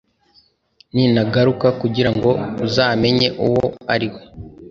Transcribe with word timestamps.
Ninagaruka 0.93 1.67
kugirango 1.81 2.29
uzamenye 2.65 3.27
uwo 3.45 3.65
ari 3.93 4.07
we 4.13 4.21